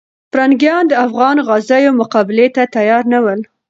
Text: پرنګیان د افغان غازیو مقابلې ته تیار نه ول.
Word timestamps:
پرنګیان 0.31 0.83
د 0.89 0.93
افغان 1.05 1.37
غازیو 1.47 1.97
مقابلې 2.01 2.47
ته 2.55 2.63
تیار 2.75 3.03
نه 3.13 3.19
ول. 3.23 3.39